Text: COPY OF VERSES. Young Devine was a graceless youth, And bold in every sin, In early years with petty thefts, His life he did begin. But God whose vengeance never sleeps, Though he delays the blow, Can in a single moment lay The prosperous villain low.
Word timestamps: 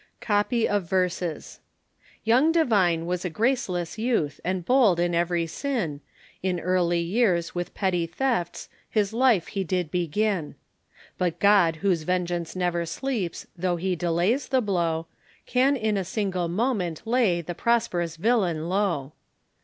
COPY 0.19 0.67
OF 0.67 0.89
VERSES. 0.89 1.59
Young 2.23 2.51
Devine 2.51 3.05
was 3.05 3.23
a 3.23 3.29
graceless 3.29 3.99
youth, 3.99 4.39
And 4.43 4.65
bold 4.65 4.99
in 4.99 5.13
every 5.13 5.45
sin, 5.45 6.01
In 6.41 6.59
early 6.59 6.99
years 7.01 7.53
with 7.53 7.75
petty 7.75 8.07
thefts, 8.07 8.67
His 8.89 9.13
life 9.13 9.49
he 9.49 9.63
did 9.63 9.91
begin. 9.91 10.55
But 11.19 11.37
God 11.37 11.75
whose 11.85 12.01
vengeance 12.01 12.55
never 12.55 12.83
sleeps, 12.87 13.45
Though 13.55 13.75
he 13.77 13.95
delays 13.95 14.47
the 14.47 14.59
blow, 14.59 15.05
Can 15.45 15.75
in 15.75 15.97
a 15.97 16.03
single 16.03 16.47
moment 16.47 17.05
lay 17.05 17.41
The 17.41 17.53
prosperous 17.53 18.15
villain 18.15 18.67
low. 18.69 19.13